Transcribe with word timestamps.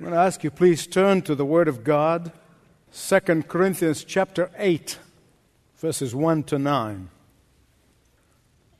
I'm 0.00 0.06
going 0.06 0.14
to 0.14 0.20
ask 0.20 0.42
you 0.42 0.50
please 0.50 0.88
turn 0.88 1.22
to 1.22 1.36
the 1.36 1.44
word 1.44 1.68
of 1.68 1.84
God, 1.84 2.32
2 2.92 3.20
Corinthians 3.44 4.02
chapter 4.02 4.50
8, 4.58 4.98
verses 5.76 6.12
1 6.12 6.42
to 6.44 6.58
9. 6.58 7.10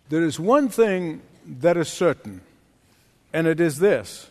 There 0.09 0.25
is 0.25 0.41
one 0.41 0.69
thing 0.69 1.23
that 1.47 1.77
is 1.77 1.87
certain, 1.87 2.41
and 3.33 3.47
it 3.47 3.61
is 3.61 3.79
this. 3.79 4.29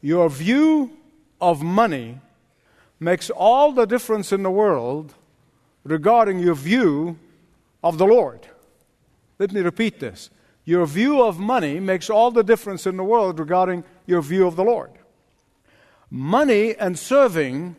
Your 0.00 0.28
view 0.28 0.90
of 1.40 1.62
money 1.62 2.18
makes 2.98 3.30
all 3.30 3.70
the 3.70 3.86
difference 3.86 4.32
in 4.32 4.42
the 4.42 4.50
world 4.50 5.14
regarding 5.84 6.40
your 6.40 6.56
view 6.56 7.16
of 7.84 7.98
the 7.98 8.06
Lord. 8.06 8.48
Let 9.38 9.52
me 9.52 9.60
repeat 9.60 10.00
this. 10.00 10.28
Your 10.64 10.86
view 10.86 11.22
of 11.22 11.38
money 11.38 11.78
makes 11.78 12.10
all 12.10 12.32
the 12.32 12.42
difference 12.42 12.84
in 12.84 12.96
the 12.96 13.04
world 13.04 13.38
regarding 13.38 13.84
your 14.06 14.22
view 14.22 14.48
of 14.48 14.56
the 14.56 14.64
Lord. 14.64 14.90
Money 16.14 16.76
and 16.76 16.98
serving 16.98 17.74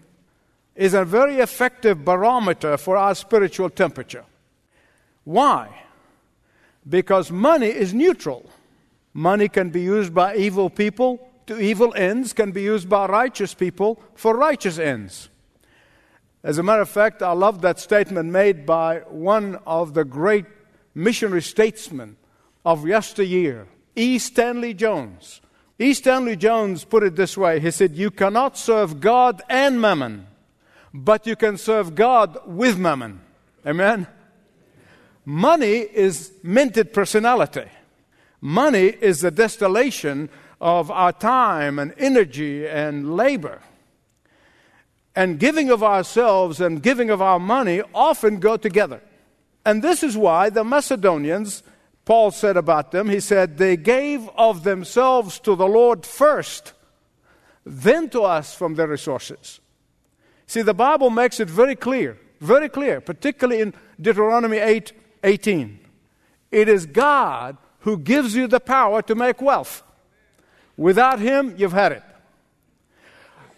is 0.76 0.96
a 0.96 1.05
very 1.05 1.36
effective 1.36 2.04
barometer 2.04 2.78
for 2.78 2.98
our 2.98 3.14
spiritual 3.14 3.70
temperature. 3.70 4.26
Why? 5.23 5.84
Because 6.90 7.30
money 7.30 7.68
is 7.68 7.94
neutral. 7.94 8.50
Money 9.14 9.48
can 9.50 9.70
be 9.70 9.82
used 9.82 10.16
by 10.16 10.36
evil 10.36 10.72
people 10.72 11.30
to 11.46 11.59
evil 11.59 11.94
ends, 11.94 12.34
can 12.34 12.52
be 12.52 12.64
used 12.64 12.90
by 12.90 13.06
righteous 13.06 13.54
people 13.54 14.02
for 14.16 14.36
righteous 14.36 14.80
ends. 14.80 15.30
As 16.44 16.58
a 16.58 16.64
matter 16.64 16.81
of 16.81 16.90
fact, 16.90 17.22
I 17.22 17.34
love 17.34 17.62
that 17.62 17.80
statement 17.80 18.31
made 18.31 18.66
by 18.66 19.02
one 19.09 19.59
of 19.68 19.94
the 19.94 20.06
great 20.06 20.45
missionary 20.95 21.44
statesmen 21.44 22.18
of 22.66 22.88
yesteryear, 22.88 23.68
E. 23.95 24.18
Stanley 24.18 24.73
Jones. 24.73 25.40
E. 25.80 25.94
Stanley 25.94 26.36
Jones 26.36 26.84
put 26.84 27.04
it 27.04 27.16
this 27.16 27.38
way 27.38 27.59
He 27.59 27.72
said, 27.72 27.95
You 27.95 28.12
cannot 28.12 28.58
serve 28.58 29.00
God 29.00 29.41
and 29.50 29.81
mammon, 29.81 30.27
but 30.94 31.26
you 31.26 31.36
can 31.36 31.58
serve 31.58 31.95
God 31.95 32.38
with 32.45 32.78
mammon. 32.78 33.22
Amen? 33.66 34.08
Money 35.25 35.78
is 35.78 36.33
minted 36.44 36.94
personality. 36.94 37.66
Money 38.42 38.88
is 38.88 39.22
the 39.22 39.31
distillation 39.31 40.30
of 40.59 40.92
our 40.92 41.14
time 41.14 41.80
and 41.80 41.94
energy 41.98 42.67
and 42.67 43.16
labor. 43.16 43.61
And 45.16 45.39
giving 45.39 45.70
of 45.70 45.81
ourselves 45.81 46.59
and 46.59 46.83
giving 46.83 47.09
of 47.09 47.22
our 47.22 47.39
money 47.39 47.81
often 47.94 48.39
go 48.39 48.58
together. 48.58 49.02
And 49.66 49.81
this 49.81 50.03
is 50.03 50.17
why 50.17 50.50
the 50.50 50.64
Macedonians 50.64 51.64
Paul 52.06 52.32
said 52.32 52.58
about 52.58 52.92
them, 52.92 53.09
he 53.09 53.20
said, 53.20 53.58
they 53.58 53.78
gave 53.78 54.30
of 54.36 54.64
themselves 54.64 55.40
to 55.40 55.56
the 55.56 55.68
Lord 55.68 56.06
first, 56.06 56.73
then 57.66 58.10
to 58.10 58.23
us 58.23 58.54
from 58.56 58.76
their 58.76 58.88
resources. 58.88 59.62
See, 60.48 60.62
the 60.62 60.73
Bible 60.73 61.10
makes 61.10 61.40
it 61.40 61.50
very 61.50 61.76
clear, 61.76 62.20
very 62.42 62.68
clear, 62.68 63.00
particularly 63.00 63.62
in 63.62 63.73
Deuteronomy 64.00 64.58
8 64.58 64.92
18. 65.23 65.80
It 66.52 66.68
is 66.68 66.86
God 66.86 67.58
who 67.80 67.98
gives 67.98 68.36
you 68.36 68.48
the 68.48 68.60
power 68.60 69.02
to 69.02 69.16
make 69.16 69.42
wealth. 69.42 69.82
Without 70.76 71.20
Him, 71.20 71.56
you've 71.58 71.72
had 71.72 71.94
it. 71.94 72.04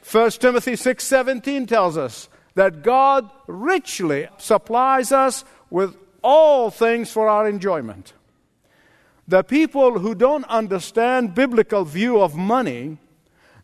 1 0.09 0.31
Timothy 0.31 0.75
6 0.75 1.03
17 1.03 1.65
tells 1.65 1.97
us 1.97 2.29
that 2.53 2.83
God 2.83 3.29
richly 3.47 4.27
supplies 4.37 5.11
us 5.11 5.43
with 5.69 5.97
all 6.21 6.69
things 6.69 7.11
for 7.11 7.27
our 7.27 7.49
enjoyment. 7.49 8.13
The 9.27 9.43
people 9.43 9.99
who 9.99 10.13
don't 10.13 10.45
understand 10.45 11.33
biblical 11.33 11.83
view 11.83 12.21
of 12.21 12.35
money, 12.35 12.97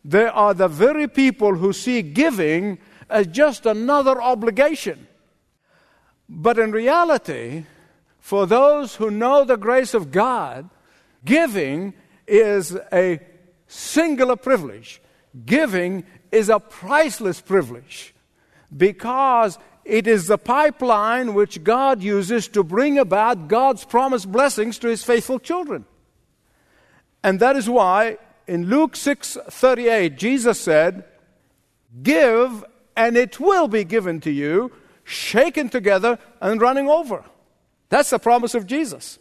they 0.04 0.26
are 0.26 0.54
the 0.54 0.68
very 0.68 1.06
people 1.06 1.54
who 1.54 1.72
see 1.72 2.02
giving 2.02 2.78
as 3.08 3.28
just 3.28 3.66
another 3.66 4.20
obligation. 4.20 5.06
But 6.28 6.58
in 6.58 6.72
reality, 6.72 7.64
for 8.18 8.46
those 8.46 8.96
who 8.96 9.10
know 9.10 9.44
the 9.44 9.56
grace 9.56 9.94
of 9.94 10.10
God, 10.10 10.68
giving 11.24 11.94
is 12.26 12.76
a 12.92 13.20
singular 13.66 14.36
privilege. 14.36 15.00
Giving 15.46 16.04
is 16.30 16.48
a 16.48 16.58
priceless 16.58 17.40
privilege 17.40 18.14
because 18.74 19.58
it 19.84 20.06
is 20.06 20.26
the 20.26 20.38
pipeline 20.38 21.34
which 21.34 21.64
God 21.64 22.02
uses 22.02 22.48
to 22.48 22.62
bring 22.62 22.98
about 22.98 23.48
God's 23.48 23.84
promised 23.84 24.30
blessings 24.30 24.78
to 24.78 24.88
his 24.88 25.02
faithful 25.02 25.38
children. 25.38 25.84
And 27.22 27.40
that 27.40 27.56
is 27.56 27.68
why 27.68 28.18
in 28.46 28.66
Luke 28.66 28.96
6:38 28.96 30.16
Jesus 30.16 30.60
said, 30.60 31.04
"Give 32.02 32.64
and 32.96 33.16
it 33.16 33.40
will 33.40 33.68
be 33.68 33.84
given 33.84 34.20
to 34.20 34.30
you, 34.30 34.70
shaken 35.04 35.68
together 35.68 36.18
and 36.40 36.60
running 36.60 36.88
over." 36.88 37.24
That's 37.88 38.10
the 38.10 38.18
promise 38.18 38.54
of 38.54 38.66
Jesus. 38.66 39.18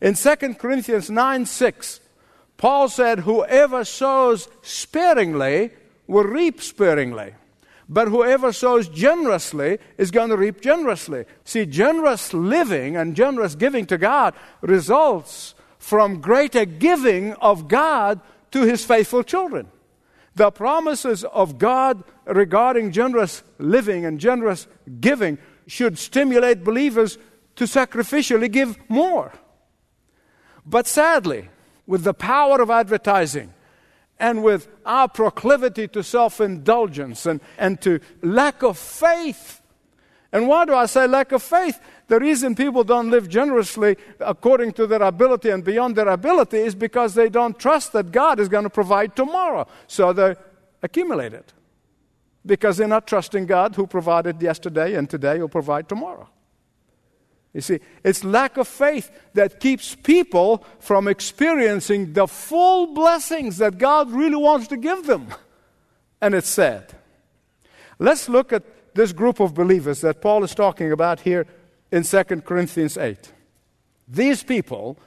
In 0.00 0.14
2 0.14 0.58
Corinthians 0.58 1.10
9 1.10 1.46
6, 1.46 2.00
Paul 2.56 2.88
said, 2.88 3.20
Whoever 3.20 3.84
sows 3.84 4.48
sparingly 4.62 5.70
will 6.06 6.24
reap 6.24 6.60
sparingly. 6.60 7.34
But 7.92 8.08
whoever 8.08 8.54
sows 8.54 8.88
generously 8.88 9.78
is 9.98 10.10
going 10.10 10.30
to 10.30 10.36
reap 10.38 10.62
generously. 10.62 11.26
See, 11.44 11.66
generous 11.66 12.32
living 12.32 12.96
and 12.96 13.14
generous 13.14 13.54
giving 13.54 13.84
to 13.86 13.98
God 13.98 14.34
results 14.62 15.54
from 15.78 16.22
greater 16.22 16.64
giving 16.64 17.34
of 17.34 17.68
God 17.68 18.22
to 18.52 18.62
his 18.62 18.82
faithful 18.82 19.22
children. 19.22 19.66
The 20.36 20.50
promises 20.50 21.22
of 21.22 21.58
God 21.58 22.02
regarding 22.24 22.92
generous 22.92 23.42
living 23.58 24.06
and 24.06 24.18
generous 24.18 24.68
giving 25.00 25.36
should 25.66 25.98
stimulate 25.98 26.64
believers 26.64 27.18
to 27.56 27.64
sacrificially 27.64 28.50
give 28.50 28.78
more. 28.88 29.34
But 30.64 30.86
sadly, 30.86 31.50
with 31.86 32.04
the 32.04 32.14
power 32.14 32.62
of 32.62 32.70
advertising, 32.70 33.52
and 34.22 34.44
with 34.44 34.68
our 34.86 35.08
proclivity 35.08 35.88
to 35.88 36.02
self 36.02 36.40
indulgence 36.40 37.26
and, 37.26 37.40
and 37.58 37.80
to 37.82 37.98
lack 38.22 38.62
of 38.62 38.78
faith. 38.78 39.60
And 40.30 40.48
why 40.48 40.64
do 40.64 40.74
I 40.74 40.86
say 40.86 41.06
lack 41.06 41.32
of 41.32 41.42
faith? 41.42 41.78
The 42.06 42.20
reason 42.20 42.54
people 42.54 42.84
don't 42.84 43.10
live 43.10 43.28
generously 43.28 43.96
according 44.20 44.72
to 44.74 44.86
their 44.86 45.02
ability 45.02 45.50
and 45.50 45.62
beyond 45.62 45.96
their 45.96 46.08
ability 46.08 46.58
is 46.58 46.74
because 46.74 47.14
they 47.14 47.28
don't 47.28 47.58
trust 47.58 47.92
that 47.92 48.12
God 48.12 48.38
is 48.38 48.48
going 48.48 48.64
to 48.64 48.70
provide 48.70 49.14
tomorrow. 49.16 49.66
So 49.88 50.12
they 50.12 50.36
accumulate 50.82 51.34
it. 51.34 51.52
Because 52.46 52.76
they're 52.76 52.88
not 52.88 53.06
trusting 53.06 53.46
God 53.46 53.74
who 53.76 53.86
provided 53.86 54.40
yesterday 54.40 54.94
and 54.94 55.10
today 55.10 55.38
will 55.38 55.48
provide 55.48 55.88
tomorrow. 55.88 56.28
You 57.54 57.60
see, 57.60 57.80
it's 58.02 58.24
lack 58.24 58.56
of 58.56 58.66
faith 58.66 59.10
that 59.34 59.60
keeps 59.60 59.94
people 59.94 60.64
from 60.80 61.06
experiencing 61.06 62.14
the 62.14 62.26
full 62.26 62.94
blessings 62.94 63.58
that 63.58 63.78
God 63.78 64.10
really 64.10 64.36
wants 64.36 64.68
to 64.68 64.76
give 64.76 65.06
them. 65.06 65.28
And 66.20 66.34
it's 66.34 66.48
sad. 66.48 66.94
Let's 67.98 68.28
look 68.28 68.52
at 68.52 68.94
this 68.94 69.12
group 69.12 69.40
of 69.40 69.54
believers 69.54 70.00
that 70.00 70.22
Paul 70.22 70.44
is 70.44 70.54
talking 70.54 70.92
about 70.92 71.20
here 71.20 71.46
in 71.90 72.04
2 72.04 72.24
Corinthians 72.24 72.96
8. 72.96 73.32
These 74.08 74.42
people 74.42 74.98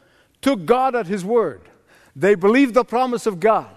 took 0.41 0.65
God 0.65 0.95
at 0.95 1.07
his 1.07 1.25
word, 1.25 1.61
they 2.15 2.35
believed 2.35 2.75
the 2.75 2.85
promise 2.85 3.25
of 3.25 3.39
God. 3.39 3.75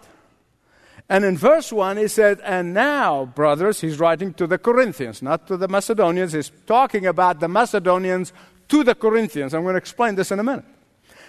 And 1.10 1.24
in 1.24 1.38
verse 1.38 1.72
1, 1.72 1.96
he 1.96 2.06
said, 2.06 2.38
And 2.44 2.74
now, 2.74 3.24
brothers, 3.24 3.80
he's 3.80 3.98
writing 3.98 4.34
to 4.34 4.46
the 4.46 4.58
Corinthians, 4.58 5.22
not 5.22 5.46
to 5.46 5.56
the 5.56 5.66
Macedonians. 5.66 6.34
He's 6.34 6.52
talking 6.66 7.06
about 7.06 7.40
the 7.40 7.48
Macedonians 7.48 8.34
to 8.68 8.84
the 8.84 8.94
Corinthians. 8.94 9.54
I'm 9.54 9.62
going 9.62 9.74
to 9.74 9.78
explain 9.78 10.14
this 10.14 10.30
in 10.30 10.38
a 10.38 10.44
minute. 10.44 10.64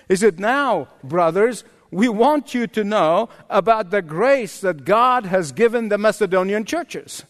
He 0.07 0.16
said, 0.16 0.39
Now, 0.39 0.89
brothers, 1.03 1.63
we 1.91 2.09
want 2.09 2.53
you 2.53 2.67
to 2.67 2.83
know 2.83 3.29
about 3.50 3.89
the 3.89 4.01
grace 4.01 4.61
that 4.61 4.85
God 4.85 5.25
has 5.25 5.51
given 5.51 5.89
the 5.89 5.97
Macedonian 5.97 6.65
churches. 6.65 7.24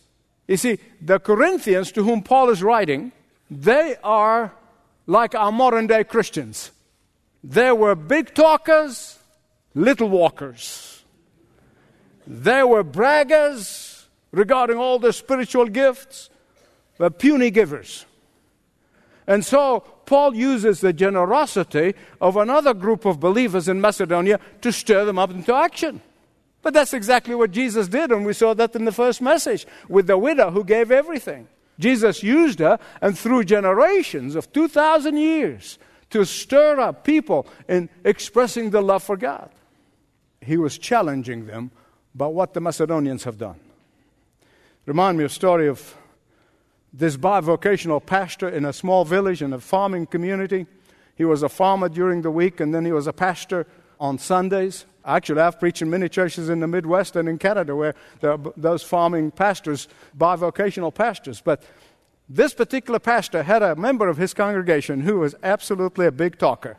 You 0.47 0.57
see, 0.57 0.79
the 1.01 1.19
Corinthians 1.19 1.91
to 1.93 2.03
whom 2.03 2.23
Paul 2.23 2.49
is 2.49 2.63
writing, 2.63 3.11
they 3.49 3.95
are 4.03 4.53
like 5.05 5.35
our 5.35 5.51
modern 5.51 5.87
day 5.87 6.03
Christians. 6.03 6.71
They 7.43 7.71
were 7.71 7.95
big 7.95 8.33
talkers, 8.33 9.17
little 9.73 10.09
walkers. 10.09 11.03
They 12.27 12.63
were 12.63 12.83
braggers 12.83 14.05
regarding 14.31 14.77
all 14.77 14.99
their 14.99 15.11
spiritual 15.11 15.67
gifts, 15.67 16.29
but 16.97 17.17
puny 17.17 17.49
givers. 17.49 18.05
And 19.25 19.45
so 19.45 19.83
Paul 20.09 20.35
uses 20.35 20.81
the 20.81 20.91
generosity 20.91 21.93
of 22.19 22.35
another 22.35 22.73
group 22.73 23.05
of 23.05 23.19
believers 23.19 23.67
in 23.67 23.79
Macedonia 23.79 24.39
to 24.61 24.71
stir 24.71 25.05
them 25.05 25.19
up 25.19 25.29
into 25.29 25.53
action. 25.53 26.01
But 26.63 26.73
that's 26.73 26.95
exactly 26.95 27.35
what 27.35 27.51
Jesus 27.51 27.87
did, 27.87 28.11
and 28.11 28.25
we 28.25 28.33
saw 28.33 28.55
that 28.55 28.75
in 28.75 28.85
the 28.85 28.91
first 28.91 29.21
message 29.21 29.67
with 29.87 30.07
the 30.07 30.17
widow 30.17 30.49
who 30.49 30.63
gave 30.63 30.89
everything. 30.89 31.47
Jesus 31.77 32.23
used 32.23 32.57
her, 32.57 32.79
and 33.03 33.15
through 33.15 33.43
generations 33.43 34.33
of 34.33 34.51
2,000 34.51 35.15
years, 35.15 35.77
to 36.09 36.25
stir 36.25 36.79
up 36.79 37.03
people 37.03 37.45
in 37.67 37.87
expressing 38.03 38.71
the 38.71 38.81
love 38.81 39.03
for 39.03 39.15
God. 39.15 39.51
He 40.41 40.57
was 40.57 40.79
challenging 40.79 41.45
them 41.45 41.69
about 42.15 42.33
what 42.33 42.55
the 42.55 42.61
Macedonians 42.61 43.25
have 43.25 43.37
done. 43.37 43.59
Remind 44.87 45.19
me 45.19 45.25
of 45.25 45.29
a 45.29 45.33
story 45.35 45.67
of 45.67 45.95
this 46.93 47.17
bivocational 47.17 48.03
pastor 48.05 48.49
in 48.49 48.65
a 48.65 48.73
small 48.73 49.05
village 49.05 49.41
in 49.41 49.53
a 49.53 49.59
farming 49.59 50.07
community. 50.07 50.65
He 51.15 51.25
was 51.25 51.43
a 51.43 51.49
farmer 51.49 51.89
during 51.89 52.21
the 52.21 52.31
week, 52.31 52.59
and 52.59 52.73
then 52.73 52.85
he 52.85 52.91
was 52.91 53.07
a 53.07 53.13
pastor 53.13 53.67
on 53.99 54.17
Sundays. 54.17 54.85
Actually, 55.05 55.41
I've 55.41 55.59
preached 55.59 55.81
in 55.81 55.89
many 55.89 56.09
churches 56.09 56.49
in 56.49 56.59
the 56.59 56.67
Midwest 56.67 57.15
and 57.15 57.27
in 57.27 57.37
Canada 57.37 57.75
where 57.75 57.95
there 58.21 58.31
are 58.31 58.39
those 58.55 58.83
farming 58.83 59.31
pastors, 59.31 59.87
bivocational 60.17 60.93
pastors. 60.93 61.41
But 61.41 61.63
this 62.27 62.53
particular 62.53 62.99
pastor 62.99 63.43
had 63.43 63.63
a 63.63 63.75
member 63.75 64.07
of 64.07 64.17
his 64.17 64.33
congregation 64.33 65.01
who 65.01 65.19
was 65.19 65.35
absolutely 65.41 66.05
a 66.05 66.11
big 66.11 66.37
talker, 66.37 66.77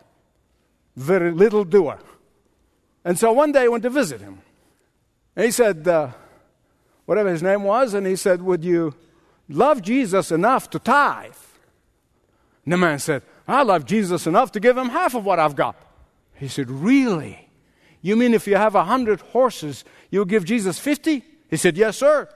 very 0.96 1.32
little 1.32 1.64
doer. 1.64 1.98
And 3.04 3.18
so 3.18 3.32
one 3.32 3.52
day 3.52 3.62
I 3.62 3.68
went 3.68 3.82
to 3.84 3.90
visit 3.90 4.20
him. 4.20 4.42
And 5.34 5.44
he 5.44 5.50
said, 5.50 5.88
uh, 5.88 6.10
whatever 7.06 7.30
his 7.30 7.42
name 7.42 7.64
was, 7.64 7.94
and 7.94 8.06
he 8.06 8.16
said, 8.16 8.42
Would 8.42 8.64
you 8.64 8.94
love 9.50 9.82
Jesus 9.82 10.30
enough 10.30 10.70
to 10.70 10.78
tithe? 10.78 11.32
And 12.64 12.72
the 12.72 12.76
man 12.76 12.98
said, 12.98 13.22
I 13.46 13.62
love 13.62 13.84
Jesus 13.84 14.26
enough 14.26 14.52
to 14.52 14.60
give 14.60 14.78
him 14.78 14.90
half 14.90 15.14
of 15.14 15.24
what 15.24 15.38
I've 15.38 15.56
got. 15.56 15.76
He 16.34 16.48
said, 16.48 16.70
Really? 16.70 17.48
You 18.02 18.16
mean 18.16 18.32
if 18.32 18.46
you 18.46 18.56
have 18.56 18.74
a 18.74 18.84
hundred 18.84 19.20
horses, 19.20 19.84
you'll 20.10 20.24
give 20.24 20.44
Jesus 20.44 20.78
fifty? 20.78 21.24
He 21.48 21.56
said, 21.56 21.76
Yes, 21.76 21.98
sir. 21.98 22.28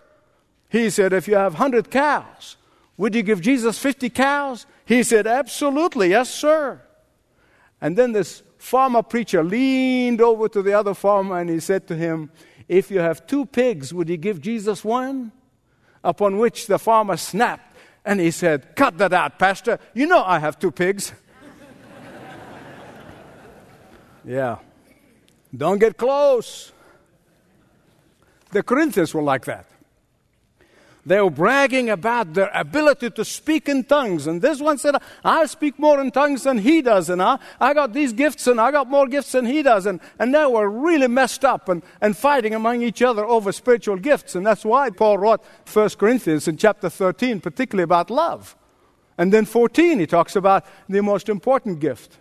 He 0.69 0.91
said, 0.91 1.13
If 1.13 1.29
you 1.29 1.37
have 1.37 1.55
hundred 1.55 1.91
cows, 1.91 2.57
would 2.97 3.15
you 3.15 3.23
give 3.23 3.41
Jesus 3.41 3.79
fifty 3.79 4.11
cows? 4.11 4.67
He 4.85 5.03
said, 5.03 5.27
Absolutely, 5.27 6.11
yes, 6.11 6.33
sir. 6.33 6.83
And 7.81 7.97
then 7.97 8.13
this 8.13 8.43
farmer 8.59 9.03
preacher 9.03 9.45
leaned 9.45 10.21
over 10.21 10.49
to 10.49 10.63
the 10.63 10.73
other 10.73 10.95
farmer 10.95 11.39
and 11.39 11.49
he 11.49 11.61
said 11.61 11.87
to 11.89 11.97
him, 11.97 12.31
If 12.69 12.91
you 12.91 12.99
have 12.99 13.27
two 13.27 13.47
pigs, 13.47 13.95
would 13.95 14.09
you 14.09 14.17
give 14.17 14.41
Jesus 14.41 14.85
one? 14.85 15.33
Upon 16.05 16.39
which 16.39 16.67
the 16.69 16.79
farmer 16.79 17.17
snapped 17.17 17.77
and 18.05 18.21
he 18.21 18.31
said, 18.31 18.77
Cut 18.77 18.99
that 18.99 19.13
out, 19.13 19.39
Pastor. 19.39 19.79
You 19.95 20.07
know 20.07 20.23
I 20.23 20.39
have 20.39 20.59
two 20.59 20.71
pigs. 20.71 21.13
yeah. 24.25 24.59
Don't 25.57 25.79
get 25.79 25.97
close. 25.97 26.73
The 28.51 28.63
Corinthians 28.63 29.15
were 29.15 29.23
like 29.23 29.47
that. 29.47 29.67
They 31.07 31.21
were 31.21 31.31
bragging 31.31 31.91
about 31.91 32.33
their 32.33 32.51
ability 32.55 33.11
to 33.11 33.25
speak 33.27 33.69
in 33.69 33.85
tongues. 33.85 34.27
And 34.27 34.41
this 34.41 34.61
one 34.61 34.79
said, 34.79 34.97
I 35.23 35.45
speak 35.45 35.79
more 35.79 36.01
in 36.01 36.11
tongues 36.11 36.45
than 36.45 36.59
he 36.59 36.81
does. 36.81 37.11
And 37.11 37.23
I, 37.23 37.39
I 37.61 37.75
got 37.75 37.93
these 37.93 38.15
gifts 38.15 38.47
and 38.47 38.59
I 38.59 38.71
got 38.71 38.89
more 38.89 39.07
gifts 39.07 39.33
than 39.33 39.45
he 39.45 39.63
does. 39.63 39.85
And, 39.85 40.01
and 40.19 40.35
they 40.35 40.47
were 40.47 40.69
really 40.69 41.09
messed 41.09 41.45
up 41.45 41.69
and, 41.69 41.83
and 42.01 42.17
fighting 42.17 42.55
among 42.55 42.81
each 42.81 43.03
other 43.03 43.25
over 43.27 43.53
spiritual 43.53 43.97
gifts. 43.97 44.35
And 44.35 44.47
that's 44.47 44.65
why 44.65 44.89
Paul 44.89 45.19
wrote 45.19 45.45
1 45.71 45.91
Corinthians 45.91 46.49
in 46.49 46.57
chapter 46.57 46.89
13, 46.89 47.41
particularly 47.41 47.85
about 47.85 48.09
love. 48.09 48.57
And 49.19 49.31
then 49.31 49.45
14, 49.45 49.99
he 49.99 50.07
talks 50.07 50.37
about 50.37 50.65
the 50.89 51.03
most 51.03 51.29
important 51.29 51.81
gift. 51.81 52.17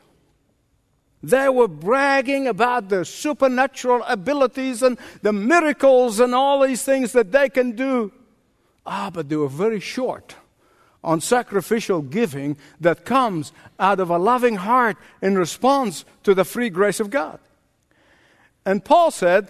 They 1.24 1.48
were 1.48 1.70
bragging 1.70 2.48
about 2.48 2.90
their 2.90 3.06
supernatural 3.06 4.04
abilities 4.06 4.84
and 4.84 4.98
the 5.22 5.32
miracles 5.32 6.20
and 6.20 6.36
all 6.36 6.62
these 6.62 6.84
things 6.84 7.14
that 7.14 7.32
they 7.32 7.48
can 7.48 7.72
do. 7.72 8.12
Ah, 8.86 9.10
but 9.14 9.30
they 9.30 9.36
were 9.36 9.48
very 9.48 9.80
short 9.80 10.36
on 11.04 11.20
sacrificial 11.20 12.02
giving 12.02 12.58
that 12.80 13.06
comes 13.06 13.52
out 13.80 14.00
of 14.00 14.10
a 14.10 14.18
loving 14.18 14.56
heart 14.56 14.98
in 15.22 15.38
response 15.38 16.06
to 16.24 16.34
the 16.34 16.46
free 16.46 16.70
grace 16.70 17.00
of 17.00 17.10
God. 17.10 17.40
And 18.66 18.84
Paul 18.84 19.12
said, 19.12 19.50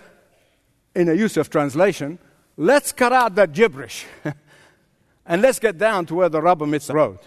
in 0.95 1.09
a 1.09 1.13
Youssef 1.13 1.49
translation, 1.49 2.17
let's 2.57 2.91
cut 2.91 3.13
out 3.13 3.35
that 3.35 3.53
gibberish 3.53 4.05
and 5.25 5.41
let's 5.41 5.59
get 5.59 5.77
down 5.77 6.05
to 6.07 6.15
where 6.15 6.29
the 6.29 6.41
rubber 6.41 6.65
meets 6.65 6.87
the 6.87 6.93
road. 6.93 7.19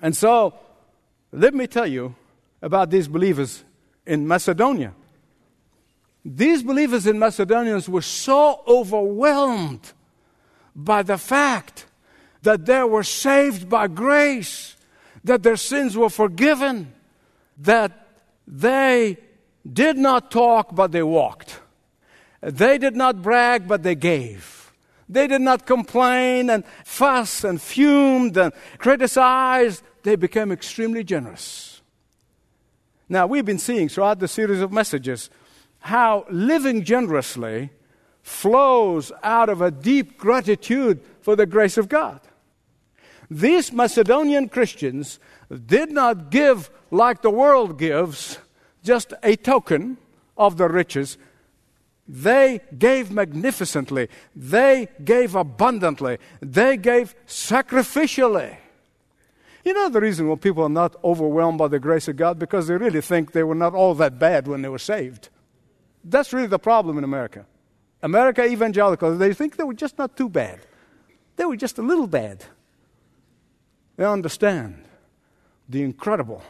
And 0.00 0.16
so, 0.16 0.54
let 1.32 1.54
me 1.54 1.66
tell 1.66 1.86
you 1.86 2.14
about 2.62 2.90
these 2.90 3.06
believers 3.06 3.64
in 4.06 4.26
Macedonia. 4.26 4.94
These 6.24 6.62
believers 6.62 7.06
in 7.06 7.18
Macedonia 7.18 7.80
were 7.88 8.02
so 8.02 8.62
overwhelmed 8.66 9.92
by 10.74 11.02
the 11.02 11.18
fact 11.18 11.86
that 12.42 12.66
they 12.66 12.82
were 12.82 13.04
saved 13.04 13.68
by 13.68 13.86
grace, 13.86 14.76
that 15.24 15.42
their 15.42 15.56
sins 15.56 15.96
were 15.96 16.08
forgiven, 16.10 16.92
that 17.58 18.08
they 18.46 19.18
did 19.70 19.98
not 19.98 20.30
talk, 20.30 20.74
but 20.74 20.92
they 20.92 21.02
walked. 21.02 21.60
They 22.40 22.78
did 22.78 22.96
not 22.96 23.20
brag, 23.20 23.68
but 23.68 23.82
they 23.82 23.94
gave. 23.94 24.72
They 25.08 25.26
did 25.26 25.42
not 25.42 25.66
complain 25.66 26.48
and 26.48 26.64
fuss 26.84 27.44
and 27.44 27.60
fumed 27.60 28.36
and 28.36 28.52
criticized. 28.78 29.82
They 30.02 30.16
became 30.16 30.50
extremely 30.50 31.04
generous. 31.04 31.82
Now, 33.08 33.26
we've 33.26 33.44
been 33.44 33.58
seeing 33.58 33.88
throughout 33.88 34.20
the 34.20 34.28
series 34.28 34.60
of 34.60 34.72
messages 34.72 35.28
how 35.80 36.24
living 36.30 36.84
generously 36.84 37.70
flows 38.30 39.12
out 39.22 39.48
of 39.48 39.60
a 39.60 39.70
deep 39.70 40.16
gratitude 40.16 41.00
for 41.20 41.36
the 41.36 41.46
grace 41.46 41.76
of 41.76 41.88
God. 41.88 42.20
These 43.30 43.72
Macedonian 43.72 44.48
Christians 44.48 45.18
did 45.66 45.90
not 45.90 46.30
give 46.30 46.70
like 46.90 47.22
the 47.22 47.30
world 47.30 47.78
gives, 47.78 48.38
just 48.82 49.12
a 49.22 49.36
token 49.36 49.98
of 50.36 50.56
the 50.56 50.68
riches. 50.68 51.18
They 52.08 52.60
gave 52.76 53.12
magnificently. 53.12 54.08
They 54.34 54.88
gave 55.04 55.34
abundantly. 55.34 56.18
They 56.40 56.76
gave 56.76 57.14
sacrificially. 57.26 58.56
You 59.64 59.74
know 59.74 59.88
the 59.90 60.00
reason 60.00 60.26
why 60.28 60.36
people 60.36 60.64
are 60.64 60.68
not 60.68 60.96
overwhelmed 61.04 61.58
by 61.58 61.68
the 61.68 61.78
grace 61.78 62.08
of 62.08 62.16
God? 62.16 62.38
Because 62.38 62.66
they 62.66 62.76
really 62.76 63.00
think 63.00 63.32
they 63.32 63.44
were 63.44 63.54
not 63.54 63.74
all 63.74 63.94
that 63.96 64.18
bad 64.18 64.48
when 64.48 64.62
they 64.62 64.68
were 64.68 64.78
saved. 64.78 65.28
That's 66.02 66.32
really 66.32 66.48
the 66.48 66.58
problem 66.58 66.96
in 66.96 67.04
America. 67.04 67.44
America 68.02 68.44
evangelicals, 68.44 69.18
they 69.18 69.34
think 69.34 69.56
they 69.56 69.64
were 69.64 69.74
just 69.74 69.98
not 69.98 70.16
too 70.16 70.28
bad. 70.28 70.60
They 71.36 71.44
were 71.44 71.56
just 71.56 71.78
a 71.78 71.82
little 71.82 72.06
bad. 72.06 72.44
They 73.96 74.04
understand 74.04 74.84
the 75.68 75.82
incredible, 75.82 76.42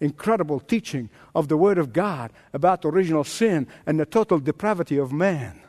incredible 0.00 0.60
teaching 0.60 1.10
of 1.34 1.48
the 1.48 1.56
Word 1.56 1.78
of 1.78 1.92
God 1.92 2.32
about 2.52 2.84
original 2.84 3.24
sin 3.24 3.66
and 3.86 4.00
the 4.00 4.06
total 4.06 4.38
depravity 4.38 4.96
of 4.96 5.12
man. 5.12 5.60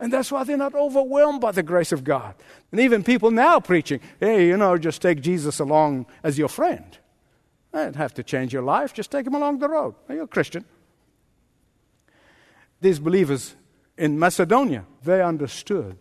And 0.00 0.12
that's 0.12 0.30
why 0.30 0.44
they're 0.44 0.56
not 0.56 0.74
overwhelmed 0.74 1.40
by 1.40 1.50
the 1.50 1.62
grace 1.62 1.90
of 1.90 2.04
God. 2.04 2.36
And 2.70 2.80
even 2.80 3.02
people 3.02 3.32
now 3.32 3.58
preaching, 3.58 4.00
hey, 4.20 4.46
you 4.46 4.56
know, 4.56 4.78
just 4.78 5.02
take 5.02 5.20
Jesus 5.20 5.58
along 5.58 6.06
as 6.22 6.38
your 6.38 6.48
friend. 6.48 6.96
Eh, 7.74 7.80
I 7.80 7.84
don't 7.84 7.96
have 7.96 8.14
to 8.14 8.22
change 8.22 8.52
your 8.52 8.62
life, 8.62 8.94
just 8.94 9.10
take 9.10 9.26
him 9.26 9.34
along 9.34 9.58
the 9.58 9.68
road. 9.68 9.96
Are 10.08 10.14
you 10.14 10.22
a 10.22 10.28
Christian? 10.28 10.64
These 12.80 13.00
believers 13.00 13.56
in 13.98 14.16
Macedonia, 14.16 14.84
they 15.02 15.20
understood 15.20 15.98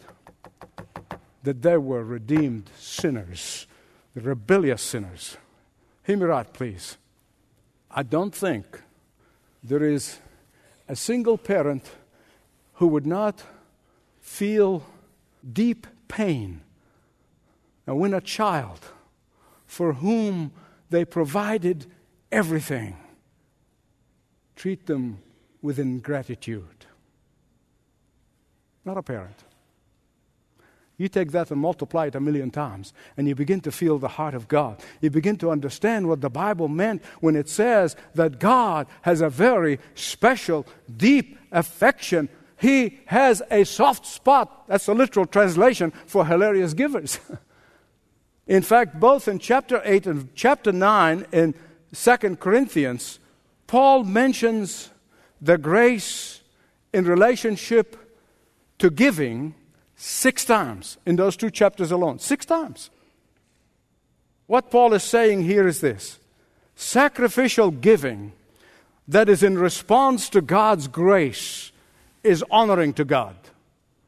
that 1.42 1.62
they 1.64 1.78
were 1.78 2.04
redeemed 2.04 2.70
sinners, 2.78 3.66
rebellious 4.14 4.84
sinners. 4.84 5.38
Hear 6.04 6.18
me 6.18 6.26
right, 6.26 6.52
please. 6.54 6.98
I 7.90 8.04
don't 8.04 8.34
think 8.34 8.82
there 9.64 9.84
is 9.84 10.20
a 10.88 10.96
single 10.96 11.38
parent 11.38 11.90
who 12.74 12.88
would 12.88 13.08
not 13.08 13.44
feel 14.22 14.84
deep 15.52 15.88
pain 16.08 16.62
when 17.86 18.14
a 18.14 18.22
child 18.22 18.80
for 19.66 19.94
whom 19.94 20.52
they 20.90 21.04
provided 21.04 21.88
everything 22.32 22.96
treat 24.56 24.86
them 24.86 25.20
with 25.62 25.80
ingratitude 25.80 26.77
not 28.88 28.98
a 28.98 29.04
parent. 29.04 29.44
You 30.98 31.08
take 31.10 31.32
that 31.34 31.52
and 31.52 31.62
multiply 31.62 32.08
it 32.08 32.16
a 32.16 32.20
million 32.20 32.50
times, 32.50 32.92
and 33.16 33.28
you 33.28 33.36
begin 33.36 33.62
to 33.62 33.72
feel 33.72 34.00
the 34.00 34.08
heart 34.08 34.34
of 34.34 34.48
God. 34.48 34.82
You 35.00 35.12
begin 35.12 35.38
to 35.38 35.52
understand 35.52 36.08
what 36.08 36.22
the 36.22 36.30
Bible 36.30 36.68
meant 36.68 37.04
when 37.20 37.36
it 37.36 37.50
says 37.50 37.96
that 38.16 38.40
God 38.40 38.88
has 39.04 39.22
a 39.22 39.30
very 39.30 39.80
special, 39.94 40.66
deep 40.96 41.38
affection. 41.52 42.30
He 42.58 43.00
has 43.06 43.44
a 43.52 43.64
soft 43.64 44.08
spot. 44.08 44.68
That's 44.68 44.88
a 44.88 44.94
literal 44.96 45.28
translation 45.28 45.92
for 46.08 46.26
hilarious 46.26 46.74
givers. 46.74 47.20
in 48.48 48.64
fact, 48.64 49.00
both 49.00 49.28
in 49.28 49.38
chapter 49.38 49.84
8 49.86 50.08
and 50.08 50.30
chapter 50.34 50.72
9 50.72 51.28
in 51.32 51.54
2 51.94 52.18
Corinthians, 52.38 53.20
Paul 53.68 54.04
mentions 54.04 54.90
the 55.40 55.60
grace 55.60 56.42
in 56.92 57.06
relationship 57.06 58.07
to 58.80 58.90
giving 58.90 59.56
six 59.96 60.46
times 60.46 60.98
in 61.06 61.16
those 61.16 61.36
two 61.36 61.50
chapters 61.50 61.92
alone. 61.92 62.20
Six 62.20 62.46
times. 62.46 62.90
What 64.46 64.72
Paul 64.72 64.94
is 64.94 65.04
saying 65.04 65.44
here 65.44 65.68
is 65.68 65.82
this 65.82 66.20
sacrificial 66.76 67.72
giving 67.72 68.34
that 69.08 69.30
is 69.30 69.42
in 69.42 69.58
response 69.58 70.30
to 70.30 70.42
God's 70.42 70.88
grace 70.88 71.72
is 72.24 72.44
honoring 72.52 72.94
to 72.94 73.06
God. 73.06 73.36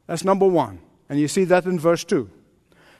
That's 0.06 0.24
number 0.24 0.46
one. 0.46 0.80
And 1.08 1.18
you 1.18 1.26
see 1.26 1.44
that 1.44 1.64
in 1.64 1.78
verse 1.78 2.04
2. 2.04 2.30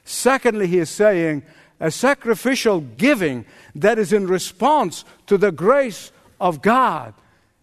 Secondly, 0.05 0.67
he 0.67 0.79
is 0.79 0.91
saying 0.91 1.45
a 1.79 1.91
sacrificial 1.91 2.81
giving 2.81 3.45
that 3.75 3.99
is 3.99 4.13
in 4.13 4.27
response 4.27 5.05
to 5.27 5.39
the 5.39 5.53
grace 5.53 6.11
of 6.41 6.63
God. 6.63 7.15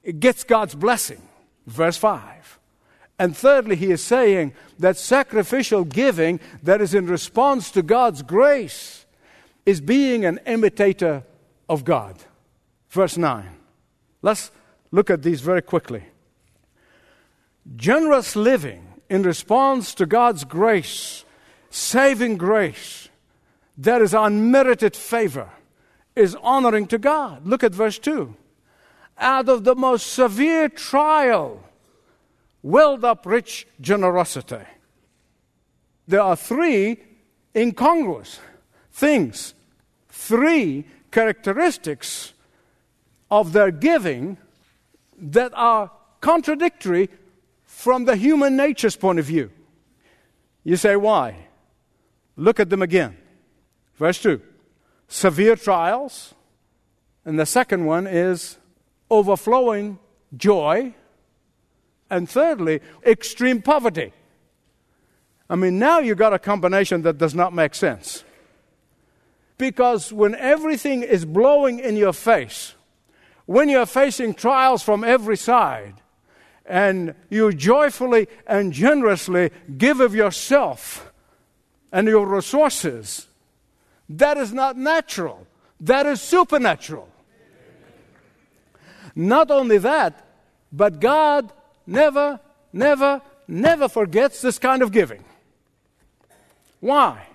It 0.03 0.19
gets 0.19 0.43
God's 0.43 0.75
blessing. 0.75 1.21
Verse 1.65 1.97
5. 1.97 2.59
And 3.19 3.35
thirdly, 3.35 3.75
he 3.75 3.91
is 3.91 4.03
saying 4.03 4.53
that 4.77 4.97
sacrificial 4.97 5.83
giving 5.83 6.39
that 6.61 6.81
is 6.81 6.93
in 6.93 7.07
response 7.07 7.71
to 7.71 7.81
God's 7.81 8.21
grace 8.21 9.05
is 9.65 9.81
being 9.81 10.23
an 10.23 10.39
imitator 10.45 11.23
of 11.67 11.83
God. 11.83 12.15
Verse 12.89 13.17
9. 13.17 13.49
Let's 14.21 14.51
look 14.91 15.09
at 15.09 15.23
these 15.23 15.41
very 15.41 15.61
quickly. 15.61 16.03
Generous 17.75 18.35
living 18.35 18.87
in 19.09 19.23
response 19.23 19.93
to 19.95 20.05
God's 20.05 20.43
grace, 20.43 21.25
saving 21.69 22.37
grace, 22.37 23.09
that 23.77 24.01
is 24.01 24.13
unmerited 24.13 24.95
favor, 24.95 25.49
is 26.15 26.35
honoring 26.41 26.87
to 26.87 26.97
God. 26.97 27.45
Look 27.45 27.63
at 27.63 27.73
verse 27.73 27.99
2. 27.99 28.35
Out 29.17 29.49
of 29.49 29.63
the 29.63 29.75
most 29.75 30.13
severe 30.13 30.69
trial, 30.69 31.63
welled 32.61 33.03
up 33.03 33.25
rich 33.25 33.67
generosity. 33.79 34.65
There 36.07 36.21
are 36.21 36.35
three 36.35 36.97
incongruous 37.55 38.39
things, 38.91 39.53
three 40.09 40.85
characteristics 41.11 42.33
of 43.29 43.53
their 43.53 43.71
giving 43.71 44.37
that 45.17 45.51
are 45.55 45.91
contradictory 46.21 47.09
from 47.63 48.05
the 48.05 48.15
human 48.15 48.55
nature's 48.55 48.95
point 48.95 49.19
of 49.19 49.25
view. 49.25 49.51
You 50.63 50.77
say, 50.77 50.95
why? 50.95 51.35
Look 52.35 52.59
at 52.59 52.69
them 52.69 52.81
again. 52.81 53.17
Verse 53.95 54.21
2 54.21 54.41
severe 55.07 55.55
trials, 55.55 56.33
and 57.23 57.39
the 57.39 57.45
second 57.45 57.85
one 57.85 58.05
is 58.05 58.57
overflowing 59.09 59.97
joy, 60.35 60.93
and 62.09 62.29
thirdly, 62.29 62.81
extreme 63.05 63.61
poverty. 63.61 64.13
I 65.49 65.55
mean, 65.55 65.79
now 65.79 65.99
you've 65.99 66.17
got 66.17 66.33
a 66.33 66.39
combination 66.39 67.01
that 67.03 67.17
does 67.17 67.33
not 67.33 67.53
make 67.53 67.73
sense. 67.73 68.23
Because 69.57 70.13
when 70.13 70.35
everything 70.35 71.03
is 71.03 71.25
blowing 71.25 71.79
in 71.79 71.95
your 71.95 72.13
face, 72.13 72.75
when 73.45 73.69
you're 73.69 73.85
facing 73.85 74.33
trials 74.33 74.83
from 74.83 75.03
every 75.03 75.37
side, 75.37 75.95
and 76.67 77.15
you 77.29 77.51
joyfully 77.53 78.27
and 78.45 78.73
generously 78.73 79.51
give 79.77 80.01
of 80.01 80.13
yourself 80.13 81.11
and 81.91 82.07
your 82.07 82.27
resources, 82.27 83.27
that 84.09 84.37
is 84.37 84.53
not 84.53 84.77
natural. 84.77 85.47
That 85.79 86.05
is 86.05 86.21
supernatural. 86.21 87.07
Not 89.15 89.49
only 89.49 89.77
that, 89.79 90.27
but 90.71 90.99
God 90.99 91.51
never, 91.87 92.39
never, 92.73 93.21
never 93.47 93.87
forgets 93.87 94.41
this 94.41 94.59
kind 94.59 94.81
of 94.81 94.91
giving. 94.91 95.23
Why? 96.79 97.25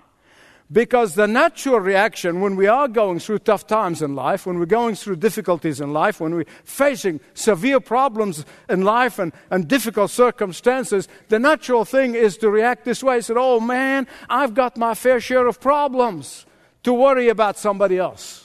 Because 0.71 1.13
the 1.13 1.27
natural 1.27 1.79
reaction 1.79 2.39
when 2.39 2.55
we 2.55 2.67
are 2.67 2.87
going 2.87 3.19
through 3.19 3.39
tough 3.39 3.67
times 3.67 4.01
in 4.01 4.15
life, 4.15 4.45
when 4.45 4.57
we're 4.57 4.65
going 4.65 4.95
through 4.95 5.17
difficulties 5.17 5.81
in 5.81 5.93
life, 5.93 6.19
when 6.19 6.33
we're 6.33 6.45
facing 6.63 7.19
severe 7.33 7.79
problems 7.79 8.45
in 8.69 8.81
life 8.81 9.19
and, 9.19 9.33
and 9.51 9.67
difficult 9.67 10.09
circumstances, 10.09 11.07
the 11.27 11.37
natural 11.37 11.85
thing 11.85 12.15
is 12.15 12.37
to 12.37 12.49
react 12.49 12.85
this 12.85 13.03
way. 13.03 13.21
Say, 13.21 13.33
oh 13.35 13.59
man, 13.59 14.07
I've 14.29 14.53
got 14.53 14.77
my 14.77 14.95
fair 14.95 15.19
share 15.19 15.45
of 15.45 15.59
problems 15.59 16.45
to 16.83 16.93
worry 16.93 17.29
about 17.29 17.57
somebody 17.57 17.97
else. 17.97 18.42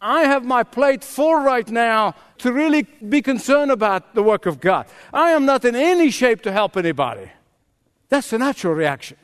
I 0.00 0.22
have 0.22 0.44
my 0.44 0.62
plate 0.62 1.02
full 1.02 1.36
right 1.36 1.68
now 1.68 2.14
to 2.38 2.52
really 2.52 2.82
be 2.82 3.22
concerned 3.22 3.70
about 3.70 4.14
the 4.14 4.22
work 4.22 4.46
of 4.46 4.60
God. 4.60 4.86
I 5.12 5.30
am 5.30 5.46
not 5.46 5.64
in 5.64 5.74
any 5.74 6.10
shape 6.10 6.42
to 6.42 6.52
help 6.52 6.76
anybody. 6.76 7.30
That's 8.08 8.30
the 8.30 8.38
natural 8.38 8.74
reaction. 8.74 9.16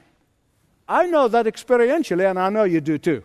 I 0.89 1.07
know 1.07 1.29
that 1.29 1.47
experientially, 1.47 2.29
and 2.29 2.39
I 2.39 2.49
know 2.49 2.65
you 2.65 2.81
do 2.81 2.99
too. 2.99 3.23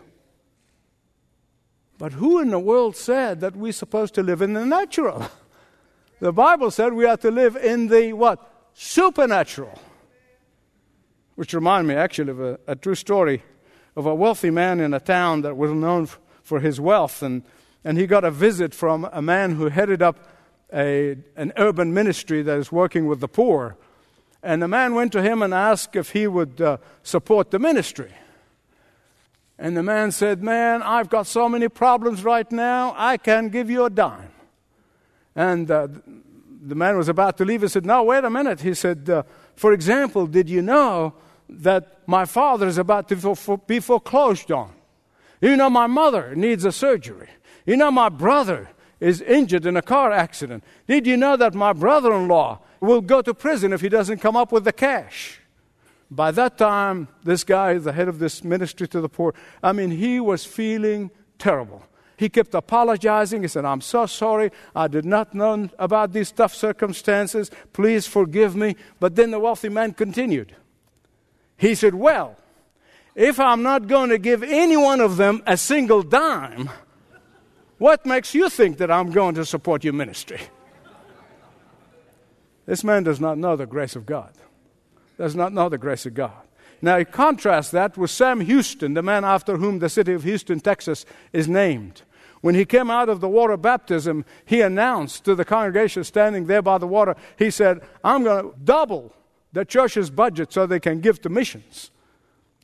But 1.97 2.13
who 2.13 2.39
in 2.39 2.49
the 2.49 2.59
world 2.59 2.95
said 2.95 3.39
that 3.41 3.55
we're 3.55 3.71
supposed 3.71 4.13
to 4.15 4.23
live 4.23 4.41
in 4.41 4.53
the 4.53 4.65
natural? 4.65 5.29
The 6.19 6.33
Bible 6.33 6.71
said 6.71 6.93
we 6.93 7.05
are 7.05 7.17
to 7.17 7.29
live 7.29 7.55
in 7.55 7.89
the 7.89 8.13
what? 8.13 8.69
Supernatural. 8.73 9.77
Which 11.35 11.53
reminds 11.53 11.87
me 11.87 11.93
actually 11.93 12.31
of 12.31 12.39
a, 12.39 12.59
a 12.65 12.75
true 12.75 12.95
story 12.95 13.43
of 13.95 14.07
a 14.07 14.15
wealthy 14.15 14.49
man 14.49 14.79
in 14.79 14.93
a 14.93 14.99
town 14.99 15.41
that 15.41 15.55
was 15.55 15.71
known 15.71 16.03
f- 16.03 16.19
for 16.47 16.61
his 16.61 16.79
wealth. 16.79 17.21
And, 17.21 17.43
and 17.83 17.97
he 17.97 18.07
got 18.07 18.23
a 18.23 18.31
visit 18.31 18.73
from 18.73 19.07
a 19.11 19.21
man 19.21 19.55
who 19.55 19.67
headed 19.67 20.01
up 20.01 20.17
a, 20.73 21.17
an 21.35 21.51
urban 21.57 21.93
ministry 21.93 22.41
that 22.41 22.57
is 22.57 22.71
working 22.71 23.05
with 23.05 23.19
the 23.19 23.27
poor. 23.27 23.75
And 24.41 24.61
the 24.61 24.67
man 24.69 24.95
went 24.95 25.11
to 25.11 25.21
him 25.21 25.41
and 25.41 25.53
asked 25.53 25.97
if 25.97 26.11
he 26.11 26.25
would 26.25 26.61
uh, 26.61 26.77
support 27.03 27.51
the 27.51 27.59
ministry. 27.59 28.13
And 29.59 29.75
the 29.75 29.83
man 29.83 30.11
said, 30.11 30.41
Man, 30.41 30.81
I've 30.83 31.09
got 31.09 31.27
so 31.27 31.49
many 31.49 31.67
problems 31.67 32.23
right 32.23 32.49
now, 32.49 32.95
I 32.97 33.17
can't 33.17 33.51
give 33.51 33.69
you 33.69 33.83
a 33.83 33.89
dime. 33.89 34.31
And 35.35 35.69
uh, 35.69 35.89
the 36.61 36.75
man 36.75 36.95
was 36.95 37.09
about 37.09 37.37
to 37.39 37.45
leave. 37.45 37.61
He 37.61 37.67
said, 37.67 37.85
No, 37.85 38.03
wait 38.03 38.23
a 38.23 38.29
minute. 38.29 38.61
He 38.61 38.73
said, 38.73 39.09
uh, 39.09 39.23
For 39.55 39.73
example, 39.73 40.27
did 40.27 40.49
you 40.49 40.61
know 40.61 41.13
that 41.49 42.07
my 42.07 42.23
father 42.23 42.67
is 42.67 42.77
about 42.77 43.09
to 43.09 43.59
be 43.67 43.81
foreclosed 43.81 44.49
on? 44.49 44.76
You 45.41 45.55
know, 45.55 45.69
my 45.69 45.87
mother 45.87 46.35
needs 46.35 46.65
a 46.65 46.71
surgery. 46.71 47.29
You 47.65 47.77
know, 47.77 47.91
my 47.91 48.09
brother 48.09 48.69
is 48.99 49.21
injured 49.21 49.65
in 49.65 49.77
a 49.77 49.81
car 49.81 50.11
accident. 50.11 50.63
Did 50.87 51.05
you 51.05 51.17
know 51.17 51.37
that 51.37 51.53
my 51.53 51.73
brother 51.73 52.13
in 52.13 52.27
law 52.27 52.59
will 52.79 53.01
go 53.01 53.21
to 53.21 53.33
prison 53.33 53.73
if 53.73 53.81
he 53.81 53.89
doesn't 53.89 54.19
come 54.19 54.35
up 54.35 54.51
with 54.51 54.63
the 54.63 54.73
cash? 54.73 55.39
By 56.09 56.31
that 56.31 56.57
time, 56.57 57.09
this 57.23 57.43
guy, 57.43 57.77
the 57.77 57.91
head 57.91 58.07
of 58.07 58.19
this 58.19 58.43
ministry 58.43 58.87
to 58.87 59.01
the 59.01 59.09
poor, 59.09 59.33
I 59.61 59.73
mean, 59.73 59.91
he 59.91 60.19
was 60.19 60.45
feeling 60.45 61.11
terrible. 61.37 61.83
He 62.15 62.29
kept 62.29 62.55
apologizing. 62.55 63.43
He 63.43 63.47
said, 63.47 63.65
I'm 63.65 63.81
so 63.81 64.07
sorry. 64.07 64.51
I 64.75 64.87
did 64.87 65.05
not 65.05 65.35
know 65.35 65.69
about 65.77 66.13
these 66.13 66.31
tough 66.31 66.55
circumstances. 66.55 67.51
Please 67.73 68.07
forgive 68.07 68.55
me. 68.55 68.75
But 68.99 69.15
then 69.15 69.29
the 69.29 69.39
wealthy 69.39 69.69
man 69.69 69.93
continued. 69.93 70.55
He 71.57 71.75
said, 71.75 71.93
Well, 71.93 72.37
if 73.17 73.39
I'm 73.39 73.63
not 73.63 73.87
going 73.87 74.11
to 74.11 74.19
give 74.19 74.43
any 74.43 74.77
one 74.77 75.01
of 75.01 75.17
them 75.17 75.41
a 75.47 75.57
single 75.57 76.03
dime, 76.03 76.69
what 77.79 78.05
makes 78.05 78.35
you 78.35 78.47
think 78.47 78.77
that 78.77 78.91
I'm 78.91 79.11
going 79.11 79.33
to 79.35 79.45
support 79.45 79.83
your 79.83 79.93
ministry? 79.93 80.39
This 82.67 82.83
man 82.83 83.03
does 83.03 83.19
not 83.19 83.39
know 83.39 83.55
the 83.55 83.65
grace 83.65 83.95
of 83.95 84.05
God. 84.05 84.33
Does 85.17 85.35
not 85.35 85.51
know 85.51 85.67
the 85.67 85.79
grace 85.79 86.05
of 86.05 86.13
God. 86.13 86.31
Now, 86.79 86.97
you 86.97 87.05
contrast 87.05 87.71
that 87.71 87.97
with 87.97 88.11
Sam 88.11 88.39
Houston, 88.39 88.93
the 88.93 89.01
man 89.01 89.25
after 89.25 89.57
whom 89.57 89.79
the 89.79 89.89
city 89.89 90.13
of 90.13 90.21
Houston, 90.21 90.59
Texas 90.59 91.03
is 91.33 91.47
named. 91.47 92.03
When 92.41 92.53
he 92.53 92.65
came 92.65 92.91
out 92.91 93.09
of 93.09 93.19
the 93.19 93.27
water 93.27 93.57
baptism, 93.57 94.25
he 94.45 94.61
announced 94.61 95.25
to 95.25 95.33
the 95.33 95.43
congregation 95.43 96.03
standing 96.03 96.45
there 96.45 96.61
by 96.61 96.77
the 96.77 96.85
water, 96.85 97.15
he 97.35 97.49
said, 97.49 97.81
I'm 98.03 98.23
going 98.23 98.51
to 98.51 98.59
double 98.63 99.11
the 99.53 99.65
church's 99.65 100.11
budget 100.11 100.53
so 100.53 100.67
they 100.67 100.79
can 100.79 101.01
give 101.01 101.19
to 101.23 101.29
missions. 101.29 101.89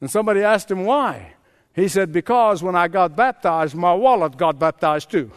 And 0.03 0.11
somebody 0.11 0.41
asked 0.41 0.69
him 0.69 0.83
why. 0.83 1.31
He 1.73 1.87
said, 1.87 2.11
Because 2.11 2.61
when 2.61 2.75
I 2.75 2.89
got 2.89 3.15
baptized, 3.15 3.73
my 3.73 3.93
wallet 3.93 4.35
got 4.35 4.59
baptized 4.59 5.09
too. 5.09 5.31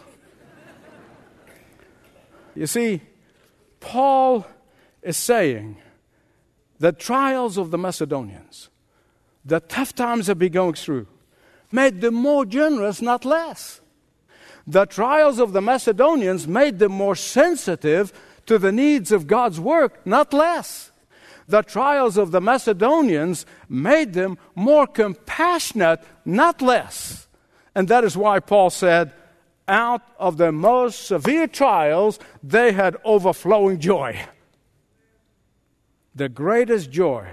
you 2.56 2.66
see, 2.66 3.00
Paul 3.78 4.44
is 5.02 5.16
saying 5.16 5.76
the 6.80 6.90
trials 6.90 7.58
of 7.58 7.70
the 7.70 7.78
Macedonians, 7.78 8.68
the 9.44 9.60
tough 9.60 9.94
times 9.94 10.26
they've 10.26 10.36
been 10.36 10.50
going 10.50 10.74
through, 10.74 11.06
made 11.70 12.00
them 12.00 12.14
more 12.14 12.44
generous, 12.44 13.00
not 13.00 13.24
less. 13.24 13.80
The 14.66 14.86
trials 14.86 15.38
of 15.38 15.52
the 15.52 15.62
Macedonians 15.62 16.48
made 16.48 16.80
them 16.80 16.90
more 16.90 17.14
sensitive 17.14 18.12
to 18.46 18.58
the 18.58 18.72
needs 18.72 19.12
of 19.12 19.28
God's 19.28 19.60
work, 19.60 20.04
not 20.04 20.34
less 20.34 20.90
the 21.48 21.62
trials 21.62 22.16
of 22.16 22.30
the 22.30 22.40
Macedonians 22.40 23.46
made 23.68 24.12
them 24.12 24.38
more 24.54 24.86
compassionate, 24.86 26.00
not 26.24 26.60
less. 26.60 27.28
And 27.74 27.88
that 27.88 28.04
is 28.04 28.16
why 28.16 28.40
Paul 28.40 28.70
said, 28.70 29.12
out 29.68 30.02
of 30.18 30.36
the 30.36 30.52
most 30.52 31.06
severe 31.06 31.46
trials, 31.46 32.18
they 32.42 32.72
had 32.72 32.96
overflowing 33.04 33.80
joy. 33.80 34.18
The 36.14 36.28
greatest 36.28 36.90
joy, 36.90 37.28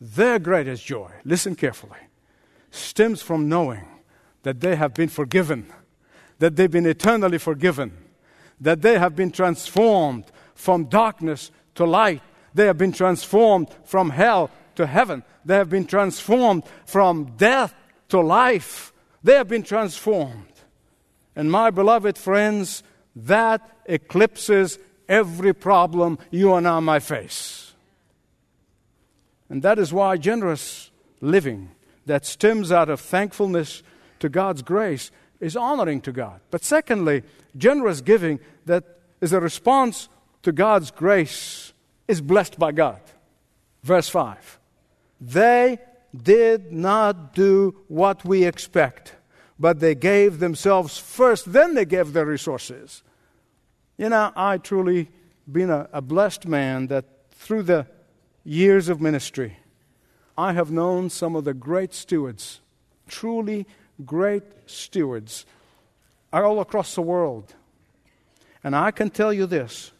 their 0.00 0.38
greatest 0.38 0.84
joy, 0.84 1.10
listen 1.24 1.56
carefully, 1.56 1.98
stems 2.70 3.22
from 3.22 3.48
knowing 3.48 3.86
that 4.42 4.60
they 4.60 4.76
have 4.76 4.94
been 4.94 5.08
forgiven, 5.08 5.66
that 6.38 6.56
they've 6.56 6.70
been 6.70 6.86
eternally 6.86 7.38
forgiven, 7.38 7.96
that 8.60 8.82
they 8.82 8.98
have 8.98 9.16
been 9.16 9.30
transformed 9.30 10.24
from 10.54 10.84
darkness 10.84 11.50
to 11.74 11.84
light. 11.84 12.22
They 12.54 12.66
have 12.66 12.78
been 12.78 12.92
transformed 12.92 13.68
from 13.84 14.10
hell 14.10 14.50
to 14.76 14.86
heaven. 14.86 15.22
They 15.44 15.56
have 15.56 15.70
been 15.70 15.86
transformed 15.86 16.64
from 16.84 17.36
death 17.36 17.74
to 18.08 18.20
life. 18.20 18.92
They 19.22 19.34
have 19.34 19.48
been 19.48 19.62
transformed. 19.62 20.46
And 21.36 21.50
my 21.50 21.70
beloved 21.70 22.18
friends, 22.18 22.82
that 23.14 23.68
eclipses 23.86 24.78
every 25.08 25.52
problem 25.52 26.18
you 26.30 26.54
and 26.54 26.66
I 26.66 26.80
might 26.80 27.02
face. 27.02 27.72
And 29.48 29.62
that 29.62 29.78
is 29.78 29.92
why 29.92 30.16
generous 30.16 30.90
living 31.20 31.70
that 32.06 32.24
stems 32.24 32.72
out 32.72 32.88
of 32.88 33.00
thankfulness 33.00 33.82
to 34.20 34.28
God's 34.28 34.62
grace 34.62 35.10
is 35.40 35.56
honoring 35.56 36.00
to 36.02 36.12
God. 36.12 36.40
But 36.50 36.64
secondly, 36.64 37.22
generous 37.56 38.00
giving 38.00 38.38
that 38.66 38.84
is 39.20 39.32
a 39.32 39.40
response 39.40 40.08
to 40.42 40.52
God's 40.52 40.90
grace 40.90 41.72
is 42.10 42.20
blessed 42.20 42.58
by 42.58 42.72
God. 42.72 43.00
Verse 43.82 44.08
5. 44.08 44.58
They 45.20 45.78
did 46.14 46.72
not 46.72 47.34
do 47.34 47.76
what 47.88 48.24
we 48.24 48.44
expect, 48.44 49.14
but 49.58 49.80
they 49.80 49.94
gave 49.94 50.38
themselves 50.38 50.98
first, 50.98 51.52
then 51.52 51.74
they 51.74 51.84
gave 51.84 52.12
their 52.12 52.26
resources. 52.26 53.02
You 53.96 54.08
know, 54.08 54.32
I 54.34 54.58
truly 54.58 55.08
been 55.50 55.70
a, 55.70 55.88
a 55.92 56.02
blessed 56.02 56.46
man 56.46 56.88
that 56.88 57.04
through 57.32 57.62
the 57.64 57.86
years 58.44 58.88
of 58.88 59.00
ministry, 59.00 59.58
I 60.36 60.52
have 60.52 60.70
known 60.70 61.10
some 61.10 61.36
of 61.36 61.44
the 61.44 61.54
great 61.54 61.92
stewards, 61.94 62.60
truly 63.06 63.66
great 64.04 64.42
stewards, 64.66 65.44
all 66.32 66.60
across 66.60 66.94
the 66.94 67.02
world. 67.02 67.54
And 68.64 68.74
I 68.74 68.90
can 68.90 69.10
tell 69.10 69.32
you 69.32 69.46
this 69.46 69.92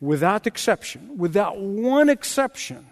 without 0.00 0.46
exception, 0.46 1.16
without 1.16 1.58
one 1.58 2.08
exception, 2.08 2.86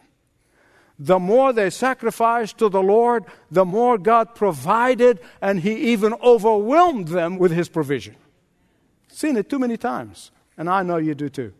the 0.98 1.18
more 1.18 1.52
they 1.52 1.70
sacrificed 1.70 2.58
to 2.58 2.68
the 2.68 2.82
Lord, 2.82 3.24
the 3.50 3.64
more 3.64 3.98
God 3.98 4.34
provided, 4.34 5.18
and 5.40 5.60
He 5.60 5.92
even 5.92 6.14
overwhelmed 6.14 7.08
them 7.08 7.36
with 7.38 7.50
His 7.50 7.68
provision. 7.68 8.16
Seen 9.08 9.36
it 9.36 9.50
too 9.50 9.58
many 9.58 9.76
times, 9.76 10.30
and 10.56 10.70
I 10.70 10.82
know 10.82 10.96
you 10.96 11.14
do 11.14 11.28
too. 11.28 11.52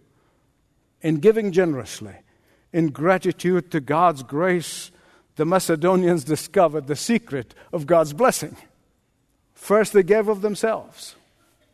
In 1.03 1.17
giving 1.17 1.53
generously, 1.53 2.15
in 2.73 2.89
gratitude 2.89 3.71
to 3.73 3.81
God's 3.81 4.23
grace, 4.23 4.91
the 5.37 5.45
Macedonians 5.45 6.25
discovered 6.35 6.87
the 6.87 6.97
secret 6.97 7.55
of 7.73 7.87
God's 7.87 8.13
blessing. 8.13 8.57
First, 9.55 9.93
they 9.93 10.03
gave 10.03 10.29
of 10.29 10.43
themselves. 10.43 11.17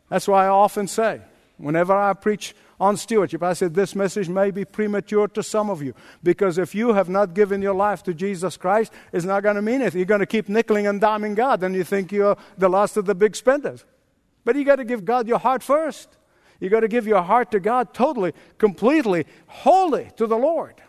That's 0.09 0.27
why 0.27 0.45
I 0.45 0.49
often 0.49 0.87
say, 0.87 1.21
whenever 1.57 1.93
I 1.95 2.13
preach 2.13 2.55
on 2.81 2.97
stewardship. 2.97 3.43
I 3.43 3.53
said, 3.53 3.75
This 3.75 3.95
message 3.95 4.27
may 4.27 4.49
be 4.49 4.65
premature 4.65 5.27
to 5.29 5.43
some 5.43 5.69
of 5.69 5.83
you 5.83 5.93
because 6.23 6.57
if 6.57 6.73
you 6.73 6.93
have 6.93 7.07
not 7.07 7.35
given 7.35 7.61
your 7.61 7.75
life 7.75 8.01
to 8.03 8.13
Jesus 8.13 8.57
Christ, 8.57 8.91
it's 9.13 9.23
not 9.23 9.43
going 9.43 9.55
to 9.55 9.61
mean 9.61 9.81
anything. 9.81 9.99
You're 9.99 10.07
going 10.07 10.19
to 10.19 10.25
keep 10.25 10.47
nickeling 10.47 10.89
and 10.89 10.99
diming 10.99 11.35
God, 11.35 11.61
and 11.61 11.75
you 11.75 11.83
think 11.83 12.11
you're 12.11 12.35
the 12.57 12.67
last 12.67 12.97
of 12.97 13.05
the 13.05 13.13
big 13.13 13.35
spenders. 13.35 13.85
But 14.43 14.55
you 14.55 14.65
got 14.65 14.77
to 14.77 14.83
give 14.83 15.05
God 15.05 15.27
your 15.27 15.37
heart 15.37 15.61
first. 15.61 16.17
You 16.59 16.69
got 16.69 16.79
to 16.79 16.87
give 16.87 17.05
your 17.05 17.21
heart 17.21 17.51
to 17.51 17.59
God 17.59 17.93
totally, 17.93 18.33
completely, 18.57 19.27
wholly 19.45 20.09
to 20.17 20.25
the 20.25 20.37
Lord. 20.37 20.81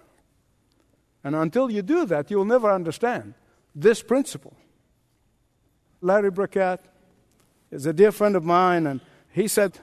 And 1.22 1.36
until 1.36 1.70
you 1.70 1.82
do 1.82 2.06
that, 2.06 2.30
you'll 2.30 2.46
never 2.46 2.72
understand 2.72 3.34
this 3.74 4.02
principle. 4.02 4.56
Larry 6.00 6.30
Burkett 6.30 6.80
is 7.70 7.84
a 7.84 7.92
dear 7.92 8.12
friend 8.12 8.34
of 8.34 8.44
mine, 8.44 8.86
and 8.86 9.00
he 9.30 9.46
said, 9.46 9.78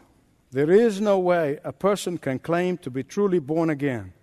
there 0.51 0.71
is 0.71 0.99
no 0.99 1.19
way 1.19 1.59
a 1.63 1.71
person 1.71 2.17
can 2.17 2.39
claim 2.39 2.77
to 2.79 2.89
be 2.89 3.03
truly 3.03 3.39
born 3.39 3.69
again 3.69 4.13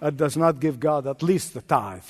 that 0.00 0.16
does 0.16 0.36
not 0.36 0.60
give 0.60 0.80
God 0.80 1.06
at 1.06 1.22
least 1.22 1.54
the 1.54 1.62
tithe. 1.62 2.02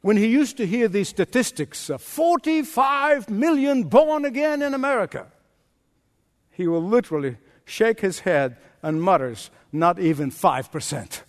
When 0.00 0.16
he 0.16 0.26
used 0.26 0.56
to 0.56 0.66
hear 0.66 0.88
these 0.88 1.10
statistics 1.10 1.90
uh, 1.90 1.98
45 1.98 3.28
million 3.28 3.84
born 3.84 4.24
again 4.24 4.62
in 4.62 4.72
America, 4.72 5.26
he 6.50 6.66
will 6.66 6.82
literally 6.82 7.36
shake 7.66 8.00
his 8.00 8.20
head 8.20 8.56
and 8.82 9.02
mutters, 9.02 9.50
Not 9.72 9.98
even 9.98 10.30
5%. 10.30 11.22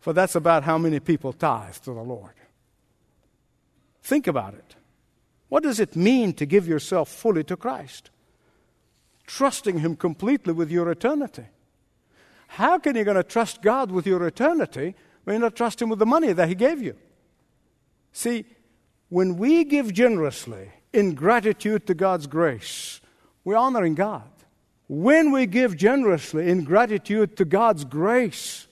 For 0.00 0.12
that's 0.12 0.34
about 0.34 0.64
how 0.64 0.78
many 0.78 1.00
people 1.00 1.32
tithe 1.32 1.74
to 1.76 1.92
the 1.92 2.02
Lord. 2.02 2.34
Think 4.02 4.26
about 4.26 4.54
it. 4.54 4.74
What 5.48 5.62
does 5.62 5.80
it 5.80 5.96
mean 5.96 6.32
to 6.34 6.46
give 6.46 6.68
yourself 6.68 7.08
fully 7.08 7.44
to 7.44 7.56
Christ? 7.56 8.10
Trusting 9.26 9.78
Him 9.78 9.96
completely 9.96 10.52
with 10.52 10.70
your 10.70 10.90
eternity. 10.90 11.46
How 12.48 12.78
can 12.78 12.96
you 12.96 13.04
going 13.04 13.16
to 13.16 13.22
trust 13.22 13.62
God 13.62 13.90
with 13.90 14.06
your 14.06 14.26
eternity 14.26 14.94
when 15.24 15.34
you're 15.34 15.42
not 15.42 15.56
trust 15.56 15.80
Him 15.80 15.88
with 15.88 15.98
the 15.98 16.06
money 16.06 16.32
that 16.32 16.48
He 16.48 16.54
gave 16.54 16.82
you? 16.82 16.96
See, 18.12 18.44
when 19.08 19.36
we 19.36 19.64
give 19.64 19.92
generously 19.92 20.70
in 20.92 21.14
gratitude 21.14 21.86
to 21.86 21.94
God's 21.94 22.26
grace, 22.26 23.00
we're 23.44 23.56
honoring 23.56 23.94
God. 23.94 24.30
When 24.88 25.32
we 25.32 25.46
give 25.46 25.76
generously 25.76 26.48
in 26.48 26.64
gratitude 26.64 27.36
to 27.36 27.44
God's 27.44 27.84
grace, 27.84 28.66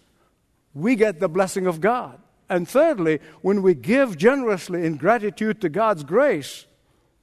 we 0.74 0.96
get 0.96 1.20
the 1.20 1.28
blessing 1.28 1.66
of 1.66 1.80
God. 1.80 2.18
And 2.48 2.68
thirdly, 2.68 3.20
when 3.42 3.62
we 3.62 3.74
give 3.74 4.16
generously 4.16 4.84
in 4.86 4.96
gratitude 4.96 5.60
to 5.60 5.68
God's 5.68 6.04
grace, 6.04 6.66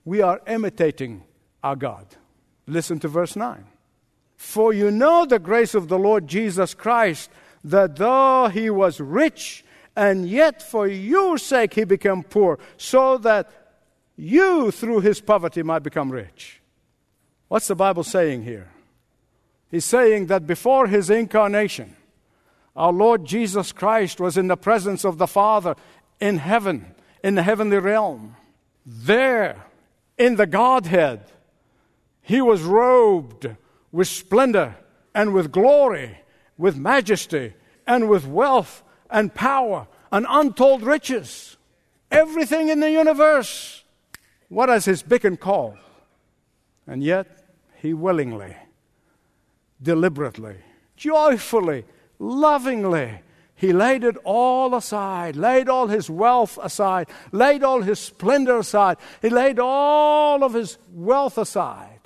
we 0.05 0.21
are 0.21 0.41
imitating 0.47 1.23
our 1.63 1.75
God. 1.75 2.05
Listen 2.67 2.99
to 2.99 3.07
verse 3.07 3.35
9. 3.35 3.65
For 4.35 4.73
you 4.73 4.91
know 4.91 5.25
the 5.25 5.39
grace 5.39 5.73
of 5.73 5.87
the 5.87 5.97
Lord 5.97 6.27
Jesus 6.27 6.73
Christ, 6.73 7.29
that 7.63 7.95
though 7.95 8.47
he 8.47 8.69
was 8.69 8.99
rich, 8.99 9.63
and 9.95 10.27
yet 10.27 10.61
for 10.61 10.87
your 10.87 11.37
sake 11.37 11.73
he 11.75 11.85
became 11.85 12.23
poor, 12.23 12.59
so 12.75 13.17
that 13.19 13.49
you 14.17 14.71
through 14.71 14.99
his 14.99 15.21
poverty 15.21 15.63
might 15.63 15.83
become 15.83 16.11
rich. 16.11 16.61
What's 17.47 17.67
the 17.67 17.75
Bible 17.75 18.03
saying 18.03 18.43
here? 18.43 18.69
He's 19.71 19.85
saying 19.85 20.27
that 20.27 20.45
before 20.45 20.87
his 20.87 21.09
incarnation, 21.09 21.95
our 22.75 22.91
Lord 22.91 23.25
Jesus 23.25 23.71
Christ 23.71 24.19
was 24.19 24.37
in 24.37 24.47
the 24.47 24.57
presence 24.57 25.05
of 25.05 25.17
the 25.17 25.27
Father 25.27 25.75
in 26.19 26.37
heaven, 26.37 26.95
in 27.23 27.35
the 27.35 27.43
heavenly 27.43 27.77
realm. 27.77 28.35
There, 28.85 29.63
in 30.17 30.35
the 30.35 30.47
Godhead, 30.47 31.31
he 32.21 32.41
was 32.41 32.61
robed 32.61 33.47
with 33.91 34.07
splendor 34.07 34.75
and 35.13 35.33
with 35.33 35.51
glory, 35.51 36.17
with 36.57 36.75
majesty 36.75 37.53
and 37.85 38.09
with 38.09 38.25
wealth 38.25 38.83
and 39.09 39.33
power 39.33 39.87
and 40.11 40.25
untold 40.27 40.81
riches. 40.81 41.57
Everything 42.09 42.69
in 42.69 42.79
the 42.79 42.91
universe. 42.91 43.83
What 44.49 44.69
is 44.69 44.85
his 44.85 45.03
beck 45.03 45.23
and 45.23 45.39
call? 45.39 45.77
And 46.87 47.03
yet, 47.03 47.27
he 47.81 47.93
willingly, 47.93 48.55
deliberately, 49.81 50.57
joyfully 50.95 51.85
lovingly, 52.23 53.19
he 53.55 53.73
laid 53.73 54.03
it 54.03 54.17
all 54.23 54.75
aside, 54.75 55.35
laid 55.35 55.69
all 55.69 55.87
his 55.87 56.09
wealth 56.09 56.57
aside, 56.61 57.07
laid 57.31 57.63
all 57.63 57.81
his 57.81 57.99
splendor 57.99 58.57
aside. 58.57 58.97
He 59.21 59.29
laid 59.29 59.59
all 59.59 60.43
of 60.43 60.53
his 60.53 60.77
wealth 60.91 61.37
aside 61.37 61.99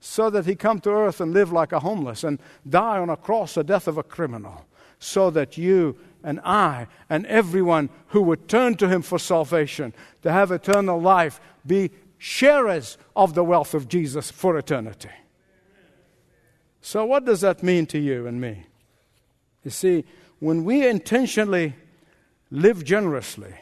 so 0.00 0.30
that 0.30 0.46
he 0.46 0.54
come 0.54 0.80
to 0.80 0.90
earth 0.90 1.20
and 1.20 1.34
live 1.34 1.52
like 1.52 1.72
a 1.72 1.80
homeless 1.80 2.24
and 2.24 2.38
die 2.68 2.98
on 2.98 3.10
a 3.10 3.16
cross 3.16 3.54
the 3.54 3.64
death 3.64 3.88
of 3.88 3.98
a 3.98 4.02
criminal 4.02 4.64
so 4.98 5.30
that 5.30 5.58
you 5.58 5.96
and 6.22 6.40
I 6.40 6.86
and 7.10 7.26
everyone 7.26 7.90
who 8.08 8.22
would 8.22 8.48
turn 8.48 8.76
to 8.76 8.88
him 8.88 9.02
for 9.02 9.18
salvation 9.18 9.92
to 10.22 10.32
have 10.32 10.50
eternal 10.50 11.00
life 11.00 11.40
be 11.66 11.90
sharers 12.16 12.96
of 13.14 13.34
the 13.34 13.44
wealth 13.44 13.74
of 13.74 13.88
Jesus 13.88 14.30
for 14.30 14.56
eternity. 14.58 15.10
So 16.80 17.04
what 17.04 17.24
does 17.24 17.40
that 17.42 17.62
mean 17.62 17.86
to 17.86 17.98
you 17.98 18.26
and 18.26 18.40
me? 18.40 18.67
You 19.64 19.70
see, 19.70 20.04
when 20.38 20.64
we 20.64 20.86
intentionally 20.86 21.74
live 22.50 22.84
generously, 22.84 23.54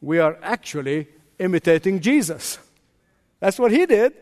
we 0.00 0.18
are 0.18 0.38
actually 0.42 1.08
imitating 1.38 2.00
Jesus. 2.00 2.58
That's 3.40 3.58
what 3.58 3.72
he 3.72 3.86
did. 3.86 4.12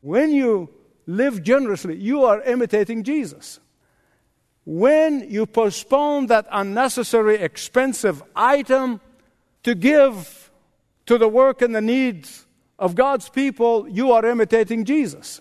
When 0.00 0.32
you 0.32 0.70
live 1.06 1.42
generously, 1.42 1.96
you 1.96 2.24
are 2.24 2.42
imitating 2.42 3.02
Jesus. 3.02 3.60
When 4.64 5.30
you 5.30 5.46
postpone 5.46 6.26
that 6.26 6.46
unnecessary, 6.50 7.36
expensive 7.36 8.22
item 8.34 9.00
to 9.62 9.74
give 9.74 10.50
to 11.06 11.18
the 11.18 11.28
work 11.28 11.62
and 11.62 11.74
the 11.74 11.80
needs 11.80 12.46
of 12.78 12.94
God's 12.94 13.28
people, 13.28 13.88
you 13.88 14.10
are 14.12 14.26
imitating 14.26 14.84
Jesus. 14.84 15.40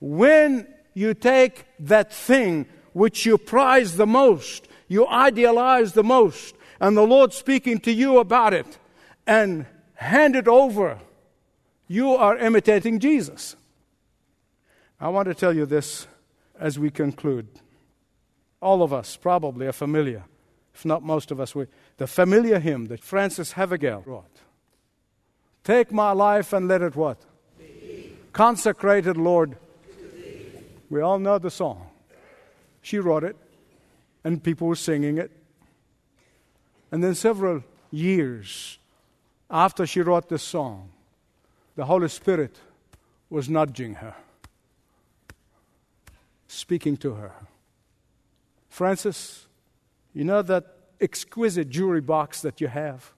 When 0.00 0.66
you 0.94 1.14
take 1.14 1.66
that 1.80 2.12
thing 2.12 2.66
which 2.92 3.26
you 3.26 3.38
prize 3.38 3.96
the 3.96 4.06
most, 4.06 4.68
you 4.88 5.06
idealize 5.06 5.92
the 5.92 6.04
most, 6.04 6.54
and 6.80 6.96
the 6.96 7.06
Lord 7.06 7.32
speaking 7.32 7.78
to 7.80 7.92
you 7.92 8.18
about 8.18 8.52
it, 8.52 8.78
and 9.26 9.66
hand 9.94 10.36
it 10.36 10.48
over, 10.48 10.98
you 11.86 12.14
are 12.14 12.36
imitating 12.36 12.98
Jesus. 12.98 13.56
I 15.00 15.08
want 15.08 15.26
to 15.28 15.34
tell 15.34 15.54
you 15.54 15.66
this 15.66 16.06
as 16.58 16.78
we 16.78 16.90
conclude. 16.90 17.48
All 18.60 18.82
of 18.82 18.92
us 18.92 19.16
probably 19.16 19.66
are 19.66 19.72
familiar, 19.72 20.24
if 20.74 20.84
not 20.84 21.02
most 21.02 21.30
of 21.30 21.40
us, 21.40 21.54
with 21.54 21.68
the 21.96 22.06
familiar 22.06 22.58
hymn 22.58 22.86
that 22.86 23.02
Frances 23.02 23.52
Havergal 23.52 24.04
wrote. 24.06 24.40
Take 25.64 25.92
my 25.92 26.12
life 26.12 26.52
and 26.52 26.68
let 26.68 26.82
it 26.82 26.96
what? 26.96 27.18
Consecrated, 28.32 29.16
Lord. 29.16 29.56
We 30.88 31.00
all 31.00 31.18
know 31.18 31.38
the 31.38 31.50
song. 31.50 31.88
She 32.82 32.98
wrote 32.98 33.24
it, 33.24 33.36
and 34.24 34.42
people 34.42 34.66
were 34.66 34.76
singing 34.76 35.16
it. 35.16 35.30
And 36.90 37.02
then 37.02 37.14
several 37.14 37.64
years 37.90 38.78
after 39.50 39.86
she 39.86 40.00
wrote 40.02 40.28
this 40.28 40.42
song, 40.42 40.90
the 41.76 41.86
Holy 41.86 42.08
Spirit 42.08 42.56
was 43.30 43.48
nudging 43.48 43.94
her, 43.94 44.14
speaking 46.46 46.96
to 46.98 47.14
her. 47.14 47.32
Frances, 48.68 49.46
you 50.12 50.24
know 50.24 50.42
that 50.42 50.64
exquisite 51.00 51.70
jewelry 51.70 52.00
box 52.00 52.42
that 52.42 52.60
you 52.60 52.68
have 52.68 53.12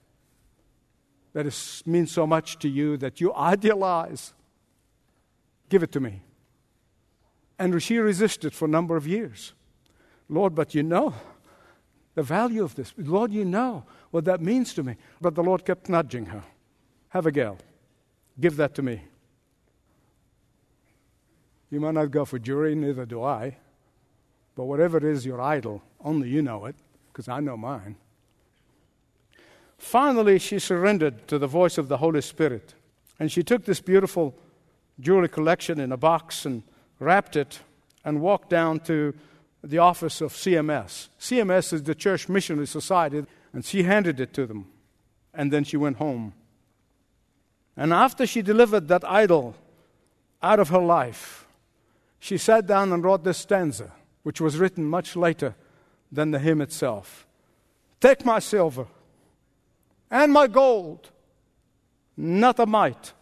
that 1.33 1.45
is, 1.45 1.83
means 1.85 2.11
so 2.11 2.25
much 2.25 2.57
to 2.59 2.69
you 2.69 2.95
that 2.97 3.19
you 3.19 3.33
idealize? 3.35 4.33
Give 5.69 5.83
it 5.83 5.91
to 5.91 5.99
me. 5.99 6.21
And 7.57 7.81
she 7.81 7.97
resisted 7.97 8.53
for 8.53 8.65
a 8.65 8.69
number 8.69 8.97
of 8.97 9.07
years. 9.07 9.53
Lord, 10.27 10.55
but 10.55 10.75
you 10.75 10.83
know 10.83 11.13
the 12.15 12.23
value 12.23 12.63
of 12.63 12.75
this. 12.75 12.93
Lord, 12.97 13.31
you 13.31 13.45
know 13.45 13.83
what 14.11 14.25
that 14.25 14.41
means 14.41 14.73
to 14.73 14.83
me. 14.83 14.95
But 15.21 15.35
the 15.35 15.43
Lord 15.43 15.65
kept 15.65 15.89
nudging 15.89 16.27
her. 16.27 16.43
Havergal. 17.09 17.57
Give 18.39 18.55
that 18.57 18.73
to 18.75 18.81
me. 18.81 19.01
You 21.69 21.79
might 21.79 21.93
not 21.93 22.11
go 22.11 22.25
for 22.25 22.39
jewelry, 22.39 22.75
neither 22.75 23.05
do 23.05 23.23
I. 23.23 23.57
But 24.55 24.65
whatever 24.65 24.97
it 24.97 25.03
is 25.03 25.25
your 25.25 25.41
idol, 25.41 25.81
only 26.03 26.29
you 26.29 26.41
know 26.41 26.65
it, 26.65 26.75
because 27.11 27.27
I 27.27 27.39
know 27.41 27.57
mine. 27.57 27.97
Finally, 29.77 30.39
she 30.39 30.59
surrendered 30.59 31.27
to 31.27 31.37
the 31.37 31.47
voice 31.47 31.77
of 31.77 31.89
the 31.89 31.97
Holy 31.97 32.21
Spirit. 32.21 32.73
And 33.19 33.31
she 33.31 33.43
took 33.43 33.65
this 33.65 33.81
beautiful 33.81 34.33
jewelry 34.99 35.27
collection 35.27 35.79
in 35.79 35.91
a 35.91 35.97
box 35.97 36.45
and 36.45 36.63
wrapped 36.99 37.35
it 37.35 37.59
and 38.03 38.21
walked 38.21 38.49
down 38.49 38.79
to 38.81 39.13
the 39.63 39.79
office 39.79 40.21
of 40.21 40.33
CMS. 40.33 41.09
CMS 41.19 41.73
is 41.73 41.83
the 41.83 41.95
Church 41.95 42.29
Missionary 42.29 42.67
Society, 42.67 43.25
and 43.51 43.65
she 43.65 43.83
handed 43.83 44.19
it 44.19 44.33
to 44.33 44.45
them. 44.45 44.67
And 45.33 45.51
then 45.51 45.63
she 45.63 45.77
went 45.77 45.97
home. 45.97 46.33
And 47.75 47.91
after 47.91 48.25
she 48.25 48.41
delivered 48.41 48.87
that 48.87 49.03
idol 49.03 49.55
out 50.41 50.59
of 50.59 50.69
her 50.69 50.79
life, 50.79 51.47
she 52.19 52.37
sat 52.37 52.67
down 52.67 52.93
and 52.93 53.03
wrote 53.03 53.23
this 53.23 53.37
stanza, 53.37 53.91
which 54.23 54.39
was 54.39 54.57
written 54.57 54.85
much 54.85 55.15
later 55.15 55.55
than 56.11 56.31
the 56.31 56.39
hymn 56.39 56.61
itself. 56.61 57.27
Take 57.99 58.23
my 58.23 58.39
silver 58.39 58.87
and 60.09 60.31
my 60.31 60.47
gold, 60.47 61.09
not 62.15 62.59
a 62.59 62.65
mite 62.65 63.13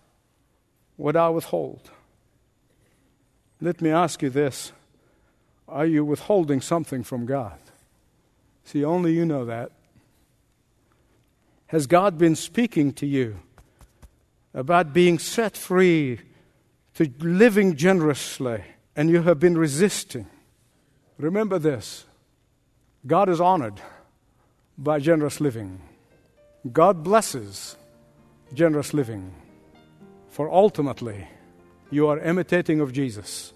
would 0.98 1.16
I 1.16 1.30
withhold. 1.30 1.90
Let 3.64 3.82
me 3.82 3.92
ask 3.92 4.22
you 4.22 4.30
this 4.30 4.74
are 5.70 5.86
you 5.86 6.04
withholding 6.04 6.60
something 6.60 7.02
from 7.02 7.26
God? 7.26 7.58
See, 8.66 8.84
only 8.84 9.14
you 9.14 9.26
know 9.26 9.46
that. 9.46 9.72
Has 11.68 11.88
God 11.88 12.18
been 12.18 12.36
speaking 12.36 12.92
to 12.94 13.08
you 13.08 13.40
about 14.54 14.92
being 14.92 15.18
set 15.18 15.56
free 15.56 16.20
to 16.96 17.10
living 17.20 17.78
generously 17.78 18.62
and 18.98 19.10
you 19.10 19.22
have 19.22 19.40
been 19.40 19.58
resisting? 19.58 20.28
Remember 21.18 21.58
this 21.58 22.04
God 23.08 23.30
is 23.30 23.40
honored 23.40 23.80
by 24.78 25.00
generous 25.00 25.40
living. 25.40 25.80
God 26.70 27.02
blesses 27.02 27.78
generous 28.54 28.94
living, 28.94 29.34
for 30.30 30.52
ultimately 30.52 31.30
you 31.94 32.08
are 32.08 32.20
imitating 32.20 32.80
of 32.80 32.92
Jesus. 32.92 33.54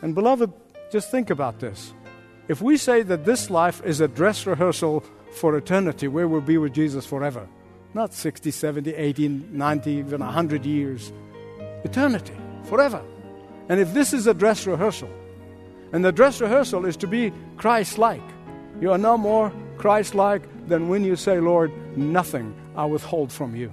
And 0.00 0.14
beloved, 0.14 0.52
just 0.90 1.10
think 1.10 1.30
about 1.30 1.60
this. 1.60 1.92
If 2.48 2.62
we 2.62 2.76
say 2.76 3.02
that 3.02 3.24
this 3.24 3.50
life 3.50 3.82
is 3.84 4.00
a 4.00 4.08
dress 4.08 4.46
rehearsal 4.46 5.04
for 5.32 5.56
eternity, 5.56 6.08
where 6.08 6.26
we'll 6.26 6.40
be 6.40 6.58
with 6.58 6.72
Jesus 6.72 7.06
forever, 7.06 7.48
not 7.94 8.12
60, 8.14 8.50
70, 8.50 8.94
80, 8.94 9.28
90, 9.28 9.90
even 9.90 10.20
100 10.20 10.64
years, 10.64 11.12
eternity, 11.84 12.34
forever. 12.64 13.02
And 13.68 13.80
if 13.80 13.94
this 13.94 14.12
is 14.12 14.26
a 14.26 14.34
dress 14.34 14.66
rehearsal, 14.66 15.10
and 15.92 16.04
the 16.04 16.12
dress 16.12 16.40
rehearsal 16.40 16.86
is 16.86 16.96
to 16.98 17.06
be 17.06 17.32
Christ 17.56 17.98
like, 17.98 18.22
you 18.80 18.90
are 18.92 18.98
no 18.98 19.16
more 19.16 19.52
Christ 19.76 20.14
like 20.14 20.42
than 20.68 20.88
when 20.88 21.04
you 21.04 21.16
say, 21.16 21.40
Lord, 21.40 21.72
nothing 21.96 22.54
I 22.76 22.84
withhold 22.84 23.32
from 23.32 23.54
you. 23.54 23.72